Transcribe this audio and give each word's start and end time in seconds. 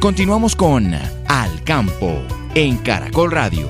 Continuamos 0.00 0.56
con 0.56 0.94
Al 1.28 1.62
Campo 1.62 2.22
en 2.54 2.78
Caracol 2.78 3.30
Radio. 3.30 3.68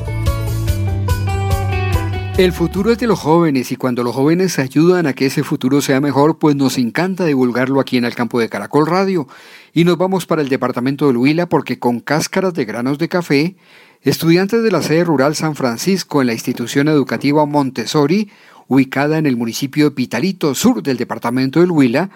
El 2.39 2.53
futuro 2.53 2.93
es 2.93 2.99
de 2.99 3.09
los 3.09 3.19
jóvenes 3.19 3.73
y 3.73 3.77
cuando 3.77 4.05
los 4.05 4.15
jóvenes 4.15 4.61
ayudan 4.61 5.09
a 5.09 5.13
que 5.13 5.27
ese 5.27 5.43
futuro 5.43 5.81
sea 5.81 6.01
mejor, 6.01 6.39
pues 6.39 6.55
nos 6.55 6.79
encanta 6.79 7.25
divulgarlo 7.25 7.81
aquí 7.81 7.97
en 7.97 8.05
el 8.05 8.15
campo 8.15 8.39
de 8.39 8.49
Caracol 8.49 8.87
Radio. 8.87 9.27
Y 9.75 9.83
nos 9.83 9.99
vamos 9.99 10.27
para 10.27 10.41
el 10.41 10.49
departamento 10.49 11.09
del 11.09 11.17
Huila 11.17 11.47
porque 11.47 11.81
con 11.81 11.99
cáscaras 11.99 12.55
de 12.55 12.65
granos 12.65 12.99
de 12.99 13.09
café, 13.09 13.57
estudiantes 14.03 14.63
de 14.63 14.71
la 14.71 14.83
sede 14.83 15.03
rural 15.03 15.35
San 15.35 15.57
Francisco 15.57 16.21
en 16.21 16.29
la 16.29 16.33
institución 16.33 16.87
educativa 16.87 17.45
Montessori, 17.45 18.31
ubicada 18.69 19.19
en 19.19 19.27
el 19.27 19.37
municipio 19.37 19.87
de 19.87 19.91
Pitalito, 19.97 20.55
sur 20.55 20.81
del 20.81 20.97
departamento 20.97 21.59
del 21.59 21.73
Huila, 21.73 22.11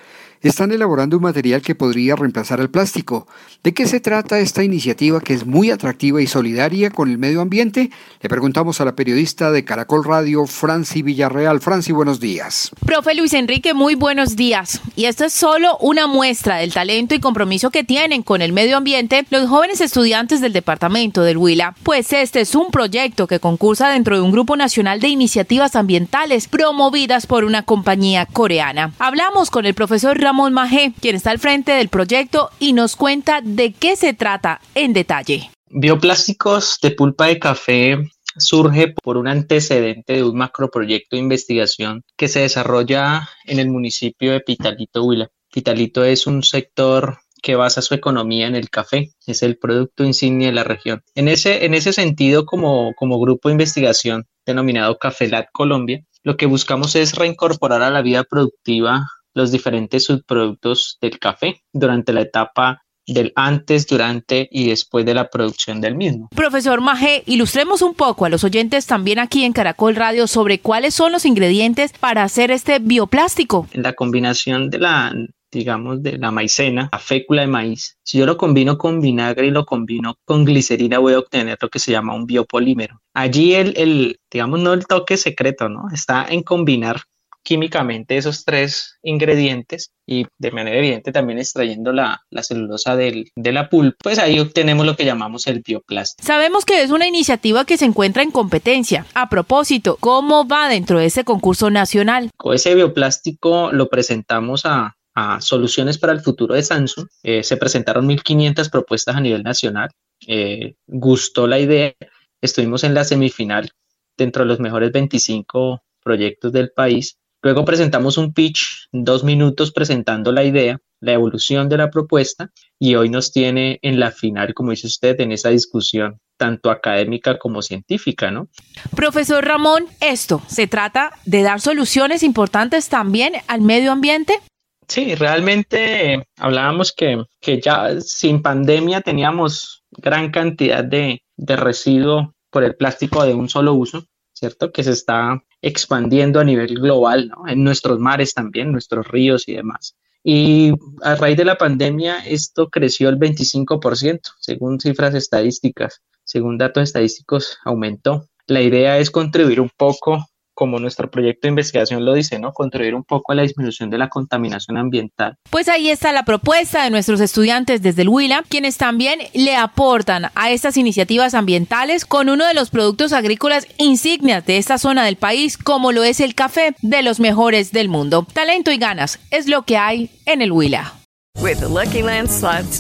están 0.49 0.73
elaborando 0.73 1.17
un 1.17 1.23
material 1.23 1.63
que 1.63 1.75
podría 1.75 2.17
reemplazar 2.17 2.61
el 2.61 2.69
plástico. 2.69 3.27
¿De 3.63 3.73
qué 3.73 3.87
se 3.87 3.99
trata 3.99 4.39
esta 4.41 4.63
iniciativa 4.63 5.21
que 5.21 5.33
es 5.33 5.47
muy 5.47 5.71
atractiva 5.71 6.21
y 6.21 6.27
solidaria 6.27 6.91
con 6.91 7.11
el 7.11 7.17
medio 7.17 7.41
ambiente? 7.41 7.91
Le 8.21 8.29
preguntamos 8.29 8.79
a 8.81 8.85
la 8.85 8.95
periodista 8.95 9.51
de 9.51 9.65
Caracol 9.65 10.05
Radio, 10.05 10.47
Franci 10.47 11.01
Villarreal. 11.01 11.61
Franci, 11.61 11.93
buenos 11.93 12.21
días. 12.21 12.71
Profe 12.85 13.15
Luis 13.15 13.33
Enrique, 13.33 13.73
muy 13.73 13.95
buenos 13.95 14.37
días. 14.37 14.83
Y 14.97 15.07
esto 15.07 15.25
es 15.25 15.33
solo 15.33 15.79
una 15.79 16.07
muestra 16.07 16.59
del 16.59 16.75
talento 16.75 17.15
y 17.15 17.21
compromiso 17.21 17.71
que 17.71 17.83
tienen 17.83 18.23
con 18.23 18.43
el 18.43 18.53
medio 18.53 18.77
ambiente 18.77 19.25
los 19.31 19.49
jóvenes 19.49 19.81
estudiantes 19.81 20.43
del 20.43 20.53
departamento 20.53 21.23
del 21.23 21.39
Huila. 21.39 21.75
Pues 21.83 22.13
este 22.13 22.43
es 22.43 22.55
un 22.55 22.71
proyecto 22.71 23.27
que 23.27 23.41
concursa 23.41 23.89
dentro 23.89 24.17
de 24.17 24.23
un 24.23 24.31
grupo 24.33 24.59
nacional 24.59 25.01
de 25.01 25.09
iniciativas 25.09 25.75
ambientales 25.75 26.49
promovidas 26.49 27.27
por 27.27 27.45
una 27.45 27.63
compañía 27.63 28.27
coreana. 28.27 28.93
Hablamos 28.99 29.51
con 29.51 29.65
el 29.65 29.73
profesor 29.73 30.21
Ramón 30.21 30.34
Ramón 30.35 30.53
Majé, 30.53 30.93
quien 31.01 31.15
está 31.15 31.31
al 31.31 31.39
frente 31.39 31.71
del 31.71 31.89
proyecto 31.89 32.51
y 32.59 32.73
nos 32.73 32.97
cuenta 32.97 33.41
de 33.41 33.73
qué 33.73 33.95
se 33.95 34.15
trata 34.15 34.61
en 34.75 34.93
detalle. 34.93 35.49
Bioplásticos 35.71 36.81
de 36.83 36.91
pulpa 36.91 37.27
de 37.27 37.39
café 37.39 37.99
surge 38.37 38.93
por 39.01 39.17
un 39.17 39.29
antecedente 39.29 40.15
de 40.15 40.25
un 40.25 40.37
macroproyecto 40.37 41.15
de 41.15 41.23
investigación 41.23 42.03
que 42.17 42.27
se 42.27 42.41
desarrolla 42.41 43.29
en 43.45 43.61
el 43.61 43.71
municipio 43.71 44.33
de 44.33 44.41
Pitalito, 44.41 45.05
Huila. 45.05 45.29
Pitalito 45.53 46.03
es 46.03 46.27
un 46.27 46.43
sector 46.43 47.19
que 47.41 47.55
basa 47.55 47.81
su 47.81 47.95
economía 47.95 48.49
en 48.49 48.57
el 48.57 48.71
café, 48.71 49.13
es 49.29 49.45
el 49.45 49.57
producto 49.57 50.03
insignia 50.03 50.49
de 50.49 50.55
la 50.55 50.65
región. 50.65 51.05
En 51.15 51.29
ese, 51.29 51.65
en 51.65 51.75
ese 51.75 51.93
sentido, 51.93 52.45
como, 52.45 52.93
como 52.97 53.21
grupo 53.21 53.49
de 53.49 53.53
investigación 53.53 54.27
denominado 54.45 54.99
Cafelat 54.99 55.47
Colombia, 55.53 56.05
lo 56.25 56.37
que 56.37 56.47
buscamos 56.47 56.97
es 56.97 57.15
reincorporar 57.15 57.83
a 57.83 57.91
la 57.91 58.03
vida 58.03 58.25
productiva 58.25 59.07
los 59.35 59.53
diferentes 59.53 60.05
subproductos 60.05 60.99
del 61.01 61.19
café 61.19 61.63
durante 61.73 62.13
la 62.13 62.23
etapa 62.23 62.85
del 63.07 63.33
antes, 63.37 63.87
durante 63.87 64.49
y 64.51 64.69
después 64.69 65.05
de 65.05 65.15
la 65.15 65.29
producción 65.29 65.81
del 65.81 65.95
mismo. 65.95 66.29
Profesor 66.35 66.81
Maje, 66.81 67.23
ilustremos 67.27 67.83
un 67.83 67.95
poco 67.95 68.25
a 68.25 68.29
los 68.29 68.45
oyentes 68.45 68.87
también 68.87 69.19
aquí 69.19 69.45
en 69.45 69.53
Caracol 69.53 69.95
Radio 69.95 70.27
sobre 70.27 70.61
cuáles 70.61 70.95
son 70.95 71.13
los 71.13 71.27
ingredientes 71.27 71.93
para 71.93 72.23
hacer 72.23 72.51
este 72.51 72.79
bioplástico. 72.79 73.69
La 73.75 73.93
combinación 73.93 74.71
de 74.71 74.79
la 74.79 75.13
digamos, 75.55 76.03
de 76.03 76.19
la 76.19 76.33
maicena, 76.33 76.89
la 76.91 76.99
fécula 76.99 77.43
de 77.43 77.47
maíz, 77.47 77.97
si 78.03 78.19
yo 78.19 78.27
lo 78.27 78.37
combino 78.37 78.77
con 78.77 79.01
vinagre 79.01 79.47
y 79.47 79.51
lo 79.51 79.65
combino 79.65 80.17
con 80.25 80.45
glicerina, 80.45 80.99
voy 80.99 81.15
a 81.15 81.21
obtener 81.21 81.59
lo 81.61 81.69
que 81.69 81.79
se 81.79 81.93
llama 81.93 82.15
un 82.15 82.27
biopolímero. 82.27 83.01
Allí 83.15 83.55
el, 83.55 83.73
el 83.77 84.19
digamos, 84.33 84.61
no 84.61 84.73
el 84.73 84.87
toque 84.87 85.17
secreto, 85.17 85.69
¿no? 85.69 85.85
Está 85.93 86.27
en 86.29 86.43
combinar 86.43 87.03
químicamente 87.45 88.17
esos 88.17 88.45
tres 88.45 88.99
ingredientes 89.03 89.93
y 90.07 90.27
de 90.39 90.51
manera 90.51 90.77
evidente 90.79 91.13
también 91.13 91.39
extrayendo 91.39 91.93
la, 91.93 92.21
celulosa 92.43 92.97
del, 92.97 93.31
de 93.37 93.53
la 93.53 93.69
pulpa, 93.69 93.97
pues 94.03 94.19
ahí 94.19 94.41
obtenemos 94.41 94.85
lo 94.85 94.97
que 94.97 95.05
llamamos 95.05 95.47
el 95.47 95.61
bioplástico. 95.65 96.27
Sabemos 96.27 96.65
que 96.65 96.83
es 96.83 96.91
una 96.91 97.07
iniciativa 97.07 97.65
que 97.65 97.77
se 97.77 97.85
encuentra 97.85 98.23
en 98.23 98.31
competencia. 98.31 99.07
A 99.15 99.29
propósito, 99.29 99.97
¿cómo 100.01 100.49
va 100.49 100.69
dentro 100.69 100.99
de 100.99 101.07
ese 101.07 101.25
concurso 101.25 101.71
nacional? 101.71 102.31
Con 102.37 102.55
ese 102.55 102.75
bioplástico 102.75 103.71
lo 103.73 103.89
presentamos 103.89 104.63
a, 104.65 104.97
Soluciones 105.39 105.97
para 105.97 106.13
el 106.13 106.23
Futuro 106.23 106.57
de 106.57 106.63
Samsung. 106.65 107.07
Eh, 107.23 107.45
se 107.45 107.57
presentaron 107.57 108.09
1.500 108.09 108.69
propuestas 108.69 109.15
a 109.15 109.21
nivel 109.21 109.45
nacional. 109.45 109.89
Eh, 110.27 110.75
gustó 110.89 111.47
la 111.47 111.61
idea. 111.61 111.95
Estuvimos 112.41 112.83
en 112.83 112.95
la 112.95 113.05
semifinal 113.05 113.71
dentro 114.17 114.43
de 114.43 114.49
los 114.49 114.59
mejores 114.59 114.91
25 114.91 115.85
proyectos 116.03 116.53
del 116.53 116.73
país 116.73 117.17
Luego 117.45 117.67
presentamos 117.67 118.17
un 118.17 118.33
pitch, 118.33 118.89
dos 118.91 119.23
minutos 119.23 119.71
presentando 119.71 120.33
la 120.33 120.45
idea, 120.45 120.81
la 121.01 121.13
evolución 121.13 121.69
de 121.69 121.77
la 121.77 121.91
propuesta 121.91 122.51
y 122.79 122.95
hoy 122.95 123.11
nos 123.11 123.33
tiene 123.33 123.79
en 123.83 124.01
la 124.01 124.13
final, 124.13 124.55
como 124.55 124.71
dice 124.71 124.87
usted, 124.87 125.21
en 125.21 125.31
esa 125.31 125.51
discusión 125.51 126.19
tanto 126.39 126.71
académica 126.71 127.39
como 127.39 127.61
científica, 127.61 128.31
¿no? 128.31 128.49
Profesor 128.97 129.45
Ramón, 129.45 129.85
esto 130.01 130.41
se 130.47 130.67
trata 130.67 131.13
de 131.27 131.43
dar 131.43 131.61
soluciones 131.61 132.23
importantes 132.23 132.89
también 132.89 133.35
al 133.47 133.61
medio 133.61 133.93
ambiente. 133.93 134.41
Sí, 134.89 135.15
realmente 135.15 136.27
hablábamos 136.39 136.95
que, 136.97 137.25
que 137.43 137.61
ya 137.61 138.01
sin 138.01 138.41
pandemia 138.41 139.03
teníamos 139.03 139.85
gran 139.91 140.31
cantidad 140.31 140.83
de, 140.83 141.23
de 141.37 141.57
residuo 141.57 142.35
por 142.49 142.65
el 142.65 142.75
plástico 142.75 143.23
de 143.23 143.35
un 143.35 143.51
solo 143.51 143.75
uso, 143.75 144.07
¿cierto? 144.35 144.71
Que 144.73 144.85
se 144.85 144.91
está 144.91 145.43
expandiendo 145.63 146.41
a 146.41 146.45
nivel 146.45 146.75
global, 146.75 147.29
¿no? 147.29 147.49
En 147.49 147.65
nuestros 147.65 147.99
mares 147.99 148.35
también, 148.35 148.71
nuestros 148.71 149.09
ríos 149.09 149.49
y 149.49 149.55
demás. 149.55 149.97
Y 150.23 150.73
a 151.03 151.15
raíz 151.17 151.37
de 151.37 151.45
la 151.45 151.57
pandemia 151.57 152.19
esto 152.27 152.69
creció 152.69 153.09
el 153.09 153.19
25%, 153.19 154.21
según 154.41 154.81
cifras 154.81 155.15
estadísticas, 155.15 156.03
según 156.25 156.59
datos 156.59 156.83
estadísticos 156.83 157.59
aumentó. 157.65 158.29
La 158.47 158.61
idea 158.61 158.99
es 158.99 159.11
contribuir 159.11 159.61
un 159.61 159.71
poco 159.77 160.27
como 160.55 160.79
nuestro 160.79 161.11
proyecto 161.11 161.41
de 161.43 161.51
investigación 161.51 162.05
lo 162.05 162.15
dice, 162.15 162.39
¿no? 162.39 162.53
Contribuir 162.53 162.95
un 162.95 163.05
poco 163.05 163.33
a 163.33 163.35
la 163.35 163.43
disminución 163.43 163.91
de 163.91 163.99
la 163.99 164.09
contaminación 164.09 164.77
ambiental. 164.77 165.37
Pues 165.51 165.69
ahí 165.69 165.91
está 165.91 166.13
la 166.13 166.25
propuesta 166.25 166.85
de 166.85 166.91
nuestros 166.91 167.21
estudiantes 167.21 167.83
desde 167.83 168.03
el 168.03 168.09
Huila, 168.09 168.45
quienes 168.49 168.77
también 168.77 169.21
le 169.35 169.57
aportan 169.57 170.27
a 170.35 170.51
estas 170.51 170.77
iniciativas 170.77 171.35
ambientales 171.35 172.05
con 172.05 172.29
uno 172.29 172.47
de 172.47 172.55
los 172.55 172.71
productos 172.71 173.13
agrícolas 173.13 173.67
insignias 173.79 174.47
de 174.47 174.59
esta 174.59 174.79
zona 174.79 175.05
del 175.05 175.17
país, 175.17 175.59
como 175.59 175.93
lo 175.93 176.05
es 176.05 176.21
el 176.21 176.35
café 176.35 176.75
de 176.83 177.03
los 177.03 177.21
mejores 177.21 177.73
del 177.73 177.89
mundo. 177.89 178.27
Talento 178.33 178.71
y 178.71 178.79
ganas 178.79 179.19
es 179.31 179.49
lo 179.49 179.63
que 179.63 179.77
hay 179.77 180.11
en 180.27 180.43
el 180.43 180.53
Huila. 180.53 180.95
With 181.41 181.63
Lucky 181.63 182.03
Land 182.03 182.29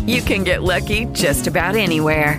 you 0.07 0.23
can 0.23 0.45
get 0.45 0.63
lucky 0.63 1.07
just 1.13 1.47
about 1.47 1.77
anywhere. 1.77 2.39